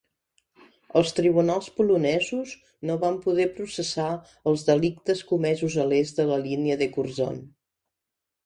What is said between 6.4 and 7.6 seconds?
línia de Curzon.